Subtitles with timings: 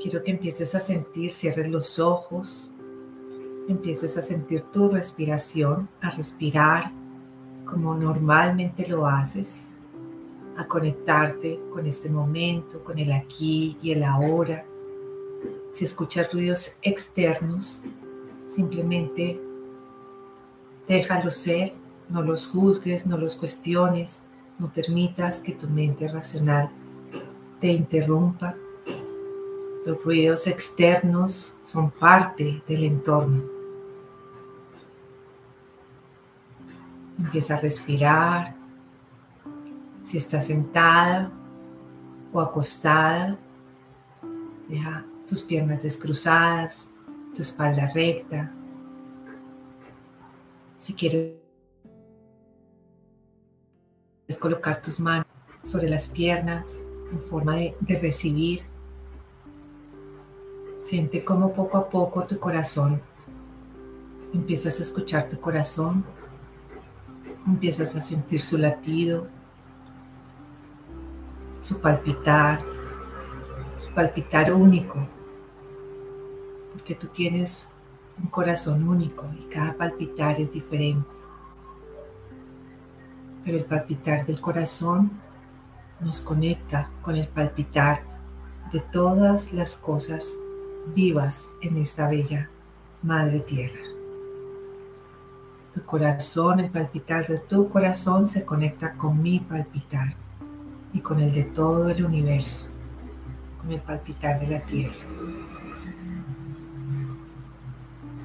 [0.00, 2.72] Quiero que empieces a sentir, cierres los ojos,
[3.68, 6.90] empieces a sentir tu respiración, a respirar
[7.66, 9.70] como normalmente lo haces,
[10.56, 14.64] a conectarte con este momento, con el aquí y el ahora.
[15.72, 17.84] Si escuchas ruidos externos,
[18.46, 19.40] simplemente
[20.88, 21.74] déjalos ser,
[22.08, 24.24] no los juzgues, no los cuestiones,
[24.58, 26.70] no permitas que tu mente racional
[27.60, 28.56] te interrumpa.
[29.84, 33.42] Los ruidos externos son parte del entorno.
[37.18, 38.54] Empieza a respirar.
[40.02, 41.30] Si estás sentada
[42.32, 43.38] o acostada,
[44.68, 46.90] deja tus piernas descruzadas,
[47.34, 48.52] tu espalda recta.
[50.76, 51.36] Si quieres
[54.38, 55.26] colocar tus manos
[55.64, 56.80] sobre las piernas
[57.12, 58.62] en forma de, de recibir,
[60.90, 63.00] siente cómo poco a poco tu corazón
[64.34, 66.04] empiezas a escuchar tu corazón
[67.46, 69.26] Empiezas a sentir su latido,
[71.62, 72.60] su palpitar,
[73.76, 74.98] su palpitar único,
[76.72, 77.70] porque tú tienes
[78.22, 81.08] un corazón único y cada palpitar es diferente.
[83.42, 85.10] Pero el palpitar del corazón
[85.98, 88.02] nos conecta con el palpitar
[88.70, 90.36] de todas las cosas
[90.86, 92.50] vivas en esta bella
[93.02, 93.80] Madre Tierra.
[95.72, 100.14] Tu corazón, el palpitar de tu corazón se conecta con mi palpitar
[100.92, 102.68] y con el de todo el universo,
[103.60, 104.94] con el palpitar de la tierra.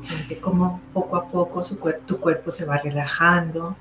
[0.01, 1.61] Siente como poco a poco
[2.05, 3.75] tu cuerpo se va relajando,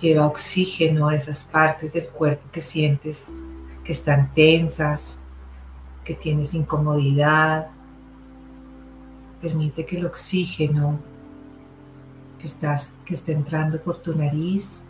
[0.00, 3.26] lleva oxígeno a esas partes del cuerpo que sientes
[3.84, 5.22] que están tensas,
[6.08, 7.68] que tienes incomodidad.
[9.42, 10.98] Permite que el oxígeno
[12.38, 14.84] que, estás, que está entrando por tu nariz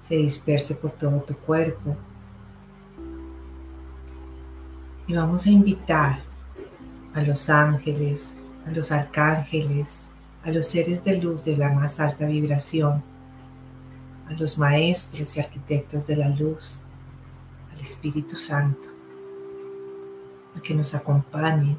[0.00, 1.96] se disperse por todo tu cuerpo.
[5.08, 6.20] Y vamos a invitar
[7.14, 10.08] a los ángeles, a los arcángeles,
[10.44, 13.02] a los seres de luz de la más alta vibración,
[14.28, 16.80] a los maestros y arquitectos de la luz,
[17.72, 18.94] al Espíritu Santo,
[20.56, 21.78] a que nos acompañen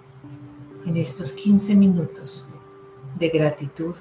[0.85, 2.47] en estos 15 minutos
[3.17, 3.95] de gratitud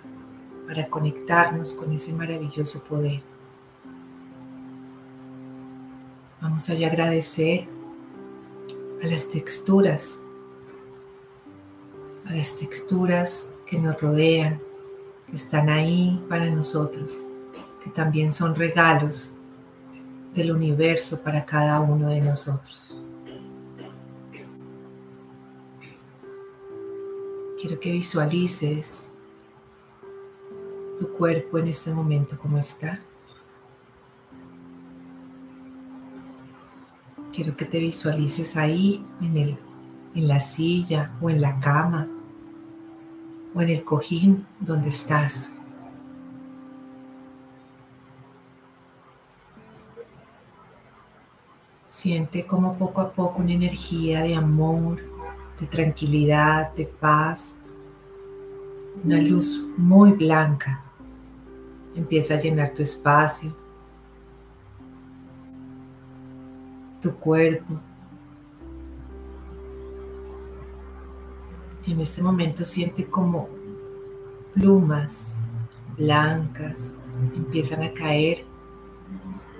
[0.67, 3.23] para conectarnos con ese maravilloso poder.
[6.41, 7.69] Vamos a agradecer
[9.03, 10.23] a las texturas,
[12.27, 14.61] a las texturas que nos rodean,
[15.29, 17.23] que están ahí para nosotros,
[17.83, 19.35] que también son regalos
[20.35, 23.04] del universo para cada uno de nosotros.
[27.65, 29.15] Quiero que visualices
[30.99, 33.01] tu cuerpo en este momento como está.
[37.33, 39.59] Quiero que te visualices ahí en, el,
[40.15, 42.07] en la silla o en la cama
[43.55, 45.55] o en el cojín donde estás.
[51.89, 55.14] Siente como poco a poco una energía de amor,
[55.61, 57.57] de tranquilidad, de paz,
[59.03, 60.85] una luz muy blanca
[61.95, 63.55] empieza a llenar tu espacio,
[67.01, 67.81] tu cuerpo.
[71.87, 73.49] Y en este momento siente como
[74.55, 75.41] plumas
[75.97, 76.95] blancas
[77.37, 78.45] empiezan a caer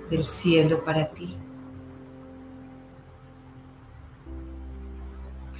[0.09, 1.37] del cielo para ti.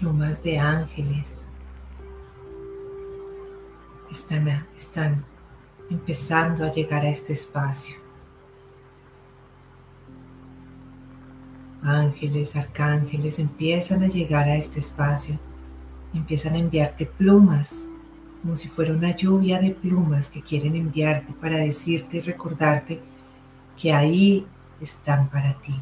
[0.06, 1.48] Plumas de ángeles
[4.12, 5.26] están, están
[5.90, 7.96] empezando a llegar a este espacio.
[11.82, 15.40] Ángeles, arcángeles empiezan a llegar a este espacio,
[16.14, 17.88] empiezan a enviarte plumas,
[18.44, 23.02] como si fuera una lluvia de plumas que quieren enviarte para decirte y recordarte
[23.76, 24.46] que ahí
[24.80, 25.74] están para ti.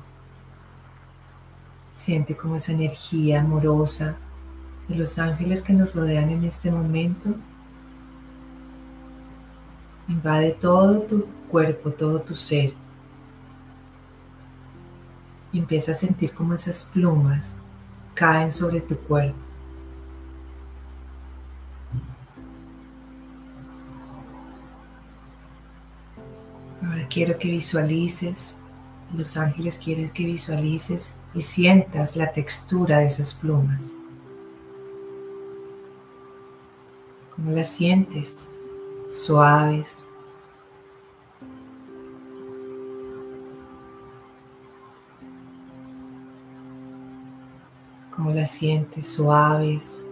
[1.94, 4.18] Siente como esa energía amorosa
[4.88, 7.36] de los ángeles que nos rodean en este momento
[10.08, 12.74] Invade todo tu cuerpo, todo tu ser.
[15.54, 17.60] Empieza a sentir como esas plumas
[18.14, 19.38] caen sobre tu cuerpo.
[26.86, 28.58] Ahora quiero que visualices,
[29.16, 33.92] los ángeles quieren que visualices y sientas la textura de esas plumas.
[37.36, 38.48] ¿Cómo las sientes?
[39.12, 40.06] Suaves.
[48.16, 49.08] ¿Cómo las sientes?
[49.08, 50.06] Suaves.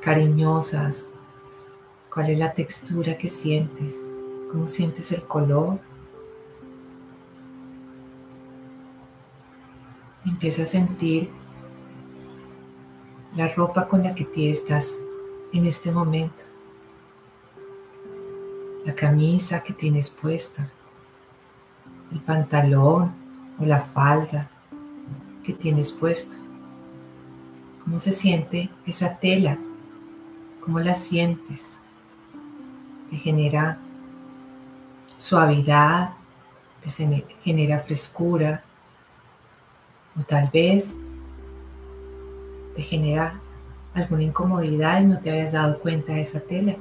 [0.00, 1.12] Cariñosas.
[2.14, 4.06] ¿Cuál es la textura que sientes?
[4.50, 5.80] ¿Cómo sientes el color?
[10.40, 11.28] Empieza a sentir
[13.36, 15.02] la ropa con la que te estás
[15.52, 16.44] en este momento,
[18.86, 20.66] la camisa que tienes puesta,
[22.10, 23.12] el pantalón
[23.58, 24.48] o la falda
[25.44, 26.36] que tienes puesto.
[27.84, 29.58] ¿Cómo se siente esa tela?
[30.64, 31.76] ¿Cómo la sientes?
[33.10, 33.76] ¿Te genera
[35.18, 36.14] suavidad?
[36.82, 36.88] ¿Te
[37.42, 38.64] genera frescura?
[40.18, 41.00] O tal vez
[42.74, 43.40] te genera
[43.94, 46.76] alguna incomodidad y no te habías dado cuenta de esa tela.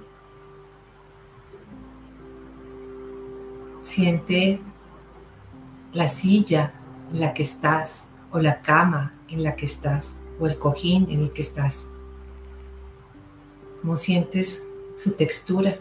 [3.81, 4.59] Siente
[5.93, 6.73] la silla
[7.11, 11.23] en la que estás o la cama en la que estás o el cojín en
[11.23, 11.89] el que estás.
[13.81, 14.65] ¿Cómo sientes
[14.97, 15.77] su textura?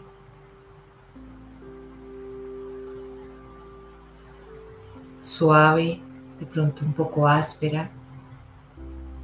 [5.23, 6.01] Suave,
[6.39, 7.91] de pronto un poco áspera,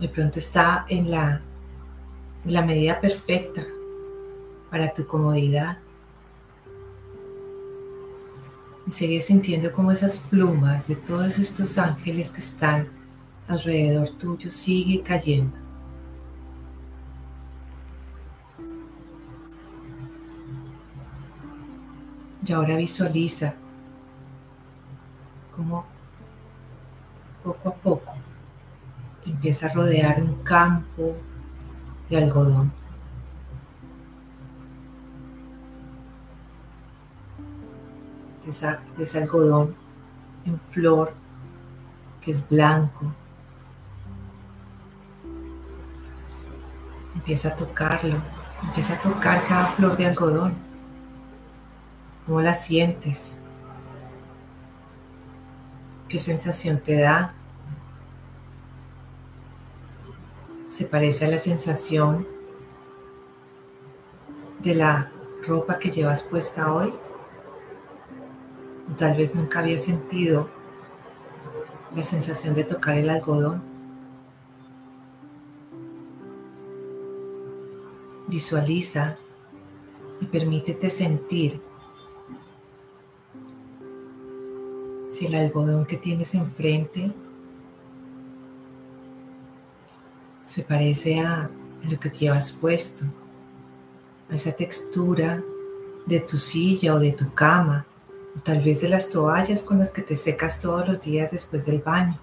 [0.01, 1.41] de pronto está en la,
[2.45, 3.65] en la medida perfecta
[4.71, 5.79] para tu comodidad.
[8.87, 12.89] Y sigues sintiendo como esas plumas de todos estos ángeles que están
[13.49, 15.57] alrededor tuyo sigue cayendo.
[22.47, 23.55] Y ahora visualiza
[29.27, 31.17] empieza a rodear un campo
[32.09, 32.73] de algodón.
[38.45, 39.75] De, ese algodón
[40.45, 41.15] en flor
[42.21, 43.13] que es blanco.
[47.15, 48.17] Empieza a tocarlo,
[48.63, 50.55] empieza a tocar cada flor de algodón.
[52.27, 53.37] ¿Cómo la sientes?
[56.09, 57.35] ¿Qué sensación te da?
[60.75, 62.27] ¿Se parece a la sensación
[64.61, 65.13] de la
[65.47, 66.93] ropa que llevas puesta hoy?
[68.99, 70.51] Tal vez nunca había sentido
[71.95, 73.63] la sensación de tocar el algodón.
[78.27, 79.17] Visualiza
[80.21, 81.63] y permítete sentir
[85.09, 87.15] si el algodón que tienes enfrente
[90.55, 91.51] se parece a
[91.83, 93.05] lo que llevas puesto,
[94.31, 95.43] a esa textura
[96.07, 97.85] de tu silla o de tu cama,
[98.37, 101.67] o tal vez de las toallas con las que te secas todos los días después
[101.67, 102.17] del baño.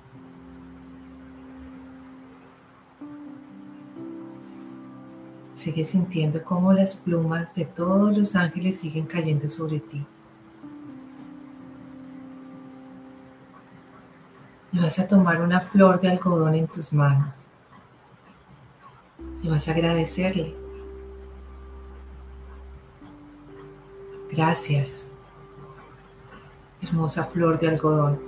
[5.53, 10.05] Sigue sintiendo cómo las plumas de todos los ángeles siguen cayendo sobre ti.
[14.73, 17.50] y vas a tomar una flor de algodón en tus manos
[19.41, 20.55] y vas a agradecerle.
[24.31, 25.11] Gracias,
[26.81, 28.19] hermosa flor de algodón,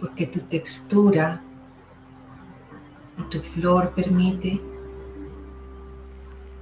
[0.00, 1.42] porque tu textura
[3.16, 4.60] y tu flor permite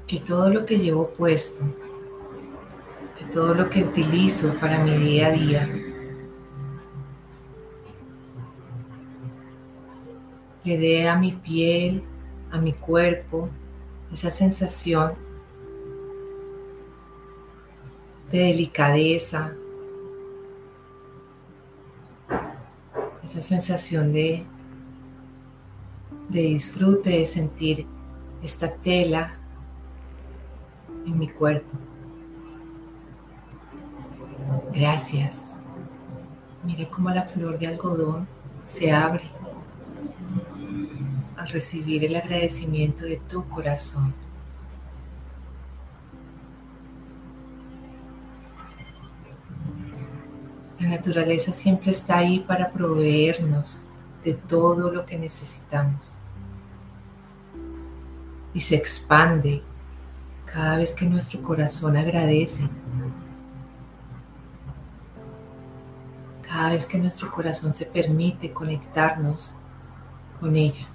[0.06, 1.64] que todo lo que llevo puesto,
[3.18, 5.86] que todo lo que utilizo para mi día a día,
[10.66, 12.02] le dé a mi piel,
[12.50, 13.49] a mi cuerpo,
[14.12, 15.12] esa sensación
[18.32, 19.54] de delicadeza,
[23.25, 24.44] esa sensación de,
[26.30, 27.87] de disfrute, de sentir
[28.42, 29.37] esta tela
[31.06, 31.78] en mi cuerpo.
[34.73, 35.61] Gracias.
[36.64, 38.26] Mire cómo la flor de algodón
[38.64, 39.30] se abre
[41.47, 44.15] recibir el agradecimiento de tu corazón.
[50.79, 53.87] La naturaleza siempre está ahí para proveernos
[54.23, 56.19] de todo lo que necesitamos.
[58.53, 59.62] Y se expande
[60.45, 62.69] cada vez que nuestro corazón agradece.
[66.43, 69.57] Cada vez que nuestro corazón se permite conectarnos
[70.41, 70.87] con ella.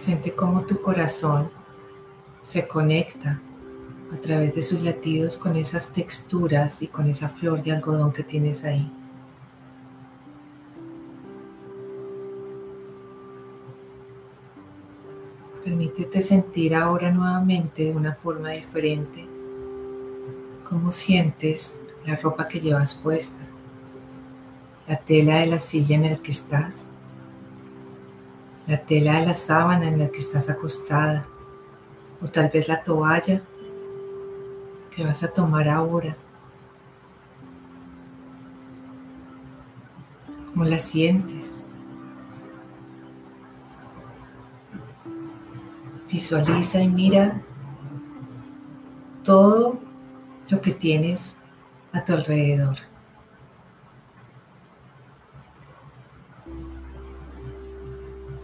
[0.00, 1.50] Siente cómo tu corazón
[2.40, 3.38] se conecta
[4.10, 8.22] a través de sus latidos con esas texturas y con esa flor de algodón que
[8.22, 8.90] tienes ahí.
[15.62, 19.28] Permítete sentir ahora nuevamente de una forma diferente
[20.64, 23.46] cómo sientes la ropa que llevas puesta,
[24.88, 26.92] la tela de la silla en la que estás,
[28.70, 31.26] la tela de la sábana en la que estás acostada,
[32.22, 33.42] o tal vez la toalla
[34.94, 36.16] que vas a tomar ahora.
[40.52, 41.64] ¿Cómo la sientes?
[46.08, 47.42] Visualiza y mira
[49.24, 49.80] todo
[50.48, 51.38] lo que tienes
[51.92, 52.89] a tu alrededor.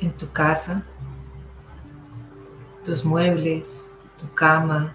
[0.07, 0.85] En tu casa,
[2.85, 4.95] tus muebles, tu cama,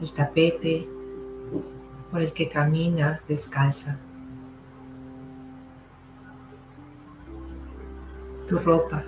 [0.00, 0.88] el tapete
[2.12, 3.98] por el que caminas descalza,
[8.46, 9.02] tu ropa.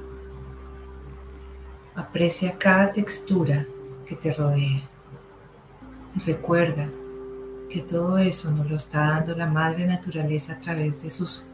[1.94, 3.64] Aprecia cada textura
[4.04, 4.82] que te rodea
[6.16, 6.88] y recuerda
[7.70, 11.44] que todo eso nos lo está dando la madre naturaleza a través de, sus,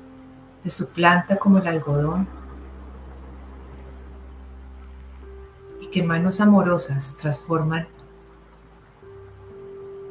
[0.62, 2.42] de su planta como el algodón
[5.94, 7.86] que manos amorosas transforman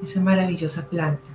[0.01, 1.29] esa maravillosa planta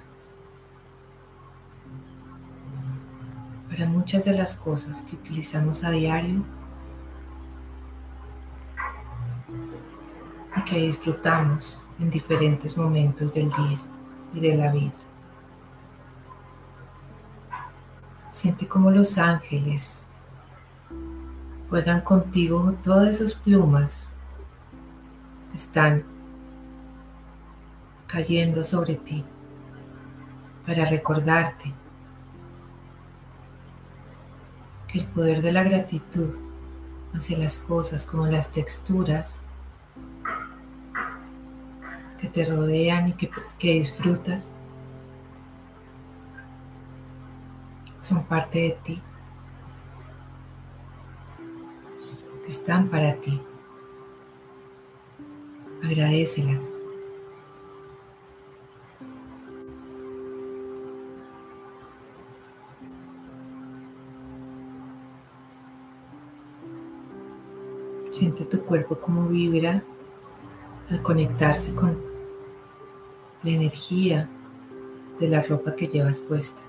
[3.69, 6.43] para muchas de las cosas que utilizamos a diario
[10.57, 13.78] y que disfrutamos en diferentes momentos del día
[14.33, 14.93] y de la vida.
[18.33, 20.05] Siente como los ángeles
[21.69, 24.14] juegan contigo todas esas plumas
[25.59, 26.05] están
[28.07, 29.25] cayendo sobre ti
[30.65, 31.75] para recordarte
[34.87, 36.37] que el poder de la gratitud
[37.12, 39.41] hacia las cosas como las texturas
[42.21, 44.57] que te rodean y que, que disfrutas
[47.99, 49.03] son parte de ti,
[52.45, 53.43] que están para ti.
[55.88, 56.78] Agradecelas.
[68.11, 69.83] Siente tu cuerpo como vibra
[70.90, 71.97] al conectarse con
[73.42, 74.28] la energía
[75.18, 76.61] de la ropa que llevas puesta.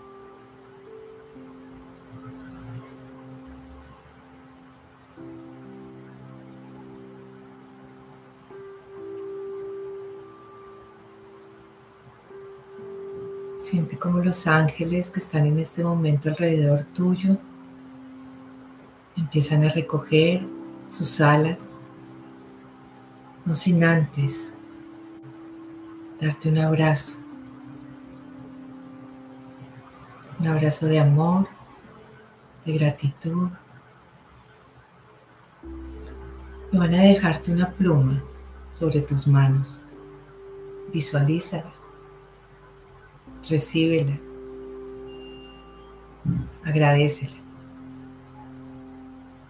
[13.99, 17.37] Como los ángeles que están en este momento alrededor tuyo
[19.17, 20.41] empiezan a recoger
[20.87, 21.75] sus alas,
[23.43, 24.53] no sin antes
[26.21, 27.17] darte un abrazo,
[30.39, 31.47] un abrazo de amor,
[32.65, 33.49] de gratitud.
[36.71, 38.23] Y van a dejarte una pluma
[38.71, 39.83] sobre tus manos.
[40.93, 41.73] Visualízala,
[43.49, 44.17] recíbela,
[46.63, 47.37] agradecela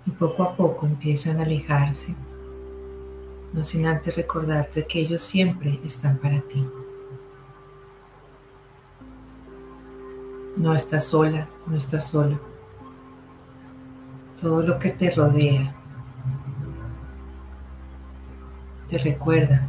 [0.05, 2.15] y poco a poco empiezan a alejarse,
[3.53, 6.65] no sin antes recordarte que ellos siempre están para ti.
[10.57, 12.39] No estás sola, no estás solo.
[14.41, 15.75] Todo lo que te rodea
[18.87, 19.65] te recuerda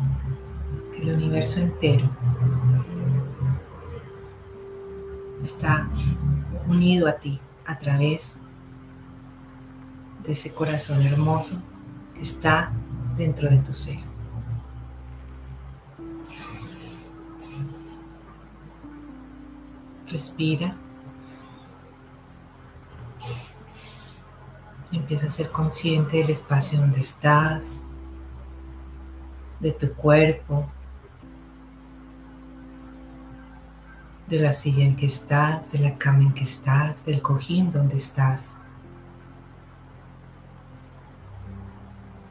[0.93, 2.09] que el universo entero
[5.50, 5.88] está
[6.69, 8.40] unido a ti a través
[10.23, 11.61] de ese corazón hermoso
[12.14, 12.73] que está
[13.16, 13.99] dentro de tu ser.
[20.07, 20.76] Respira.
[24.92, 27.83] Empieza a ser consciente del espacio donde estás,
[29.61, 30.69] de tu cuerpo,
[34.31, 37.97] de la silla en que estás, de la cama en que estás, del cojín donde
[37.97, 38.53] estás.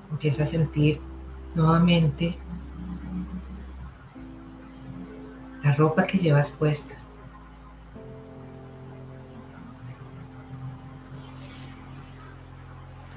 [0.09, 1.01] Empieza a sentir
[1.53, 2.37] nuevamente
[5.61, 6.95] la ropa que llevas puesta.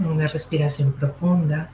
[0.01, 1.71] Una respiración profunda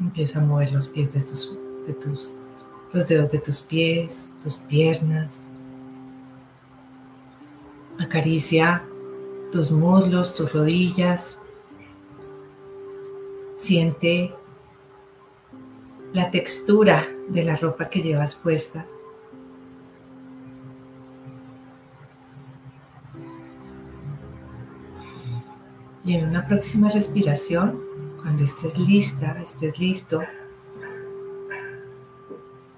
[0.00, 2.32] Empieza a mover los pies de tus, de tus,
[2.92, 5.48] los dedos de tus pies, tus piernas.
[7.98, 8.84] Acaricia
[9.50, 11.40] tus muslos, tus rodillas.
[13.56, 14.32] Siente
[16.12, 18.86] la textura de la ropa que llevas puesta.
[26.04, 27.82] Y en una próxima respiración,
[28.28, 30.20] cuando estés lista, estés listo,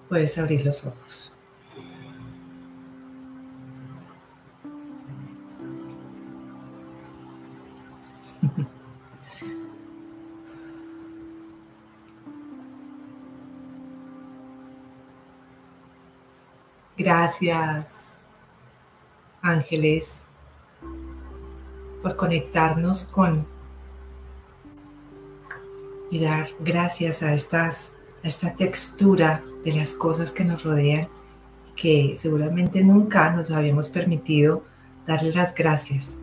[0.08, 1.36] puedes abrir los ojos.
[16.96, 18.28] Gracias,
[19.42, 20.30] ángeles,
[22.04, 23.59] por conectarnos con
[26.10, 31.08] y dar gracias a, estas, a esta textura de las cosas que nos rodean,
[31.76, 34.64] que seguramente nunca nos habíamos permitido
[35.06, 36.20] darle las gracias.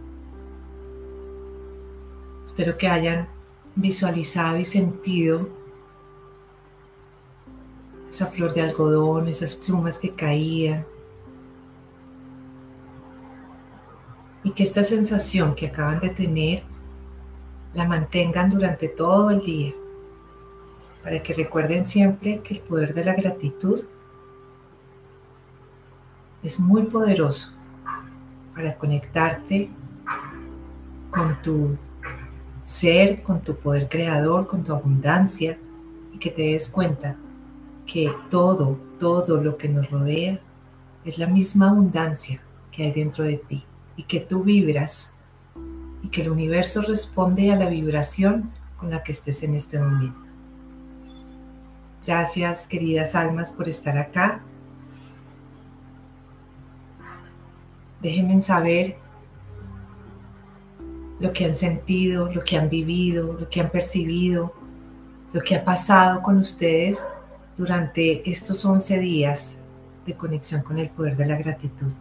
[2.45, 3.27] Espero que hayan
[3.75, 5.47] visualizado y sentido
[8.09, 10.85] esa flor de algodón, esas plumas que caían.
[14.43, 16.63] Y que esta sensación que acaban de tener
[17.77, 19.71] la mantengan durante todo el día.
[21.03, 23.79] Para que recuerden siempre que el poder de la gratitud
[26.41, 27.53] es muy poderoso
[28.55, 29.69] para conectarte
[31.11, 31.77] con tu
[32.65, 35.59] ser, con tu poder creador, con tu abundancia
[36.11, 37.15] y que te des cuenta
[37.85, 40.41] que todo, todo lo que nos rodea
[41.05, 43.63] es la misma abundancia que hay dentro de ti
[43.95, 45.16] y que tú vibras
[46.07, 50.29] y que el universo responde a la vibración con la que estés en este momento.
[52.05, 54.39] Gracias queridas almas por estar acá.
[58.01, 58.95] Déjenme saber
[61.19, 64.53] lo que han sentido, lo que han vivido, lo que han percibido,
[65.33, 67.03] lo que ha pasado con ustedes
[67.57, 69.57] durante estos 11 días
[70.05, 71.91] de conexión con el poder de la gratitud.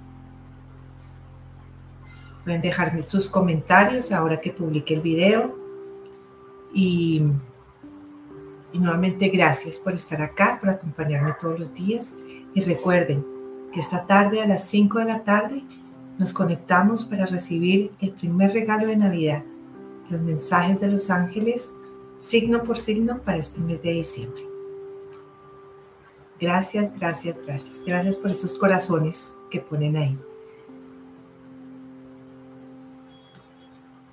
[2.46, 5.58] Pueden dejarme sus comentarios ahora que publique el video.
[6.72, 7.20] Y,
[8.72, 12.14] nuevamente gracias por estar acá, por acompañarme todos los días.
[12.54, 13.26] Y recuerden
[13.72, 15.64] que esta tarde a las 5 de la tarde
[16.18, 19.42] nos conectamos para recibir el primer regalo de Navidad,
[20.08, 21.74] los mensajes de los ángeles,
[22.18, 24.42] signo por signo para este mes de diciembre.
[26.40, 27.82] Gracias, gracias, gracias.
[27.84, 30.16] Gracias por esos corazones que ponen ahí.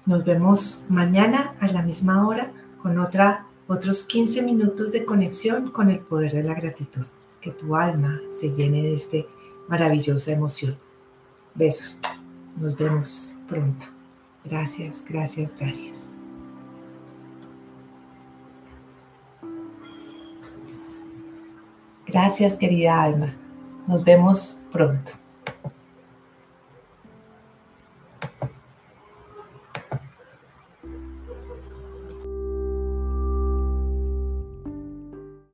[0.05, 5.89] Nos vemos mañana a la misma hora con otra, otros 15 minutos de conexión con
[5.89, 7.05] el poder de la gratitud.
[7.39, 9.17] Que tu alma se llene de esta
[9.69, 10.77] maravillosa emoción.
[11.55, 11.99] Besos.
[12.57, 13.85] Nos vemos pronto.
[14.43, 16.11] Gracias, gracias, gracias.
[22.05, 23.33] Gracias, querida alma.
[23.87, 25.22] Nos vemos pronto.